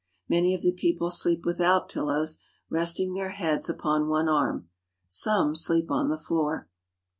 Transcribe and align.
Many 0.27 0.55
of 0.55 0.63
the 0.63 0.71
people 0.71 1.11
sleep 1.11 1.45
without 1.45 1.87
pillows, 1.87 2.39
resting 2.71 3.13
their 3.13 3.29
heads 3.29 3.69
upon 3.69 4.07
one 4.09 4.27
arm. 4.27 4.67
Some 5.07 5.53
sleep 5.53 5.91
on 5.91 6.09
the 6.09 6.17
floor. 6.17 6.67